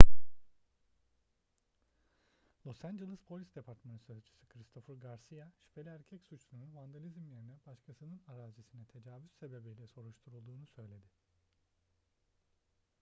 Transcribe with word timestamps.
los 2.65 2.83
angeles 2.89 3.19
polis 3.29 3.53
departmanı 3.55 3.99
sözcüsü 3.99 4.45
christopher 4.53 4.93
garcia 4.93 5.51
şüpheli 5.59 5.89
erkek 5.89 6.23
suçlunun 6.23 6.75
vandalizm 6.75 7.27
yerine 7.27 7.59
başkasının 7.67 8.21
arazisine 8.27 8.85
tecavüz 8.85 9.31
sebebiyle 9.31 9.87
soruşturulduğunu 9.87 10.65
söyledi 10.67 11.07